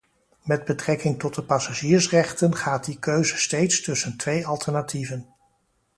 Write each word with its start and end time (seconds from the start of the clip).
Met 0.43 0.65
betrekking 0.65 1.19
tot 1.19 1.35
de 1.35 1.43
passagiersrechten 1.43 2.55
gaat 2.55 2.85
die 2.85 2.99
keuze 2.99 3.37
steeds 3.37 3.81
tussen 3.81 4.17
twee 4.17 4.45
alternatieven. 4.47 5.31